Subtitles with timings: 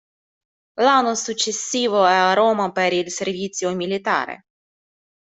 [0.81, 4.45] L'anno successivo è a Roma per il servizio militare.